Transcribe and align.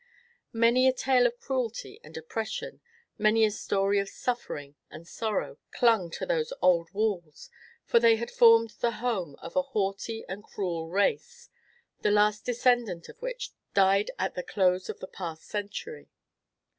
Many 0.55 0.87
a 0.87 0.93
tale 0.93 1.27
of 1.27 1.37
cruelty 1.39 1.99
and 2.03 2.17
oppression, 2.17 2.81
many 3.19 3.45
a 3.45 3.51
story 3.51 3.99
of 3.99 4.09
suffering 4.09 4.73
and 4.89 5.07
sorrow, 5.07 5.59
clung 5.69 6.09
to 6.17 6.25
those 6.25 6.51
old 6.59 6.89
walls, 6.91 7.51
for 7.85 7.99
they 7.99 8.15
had 8.15 8.31
formed 8.31 8.71
the 8.79 8.93
home 8.93 9.35
of 9.35 9.55
a 9.55 9.61
haughty 9.61 10.25
and 10.27 10.43
a 10.43 10.47
cruel 10.47 10.89
race, 10.89 11.49
the 12.01 12.09
last 12.09 12.43
descendant 12.45 13.09
of 13.09 13.21
which 13.21 13.51
died 13.75 14.09
at 14.17 14.33
the 14.33 14.41
close 14.41 14.89
of 14.89 14.99
the 15.01 15.07
past 15.07 15.43
century. 15.43 16.09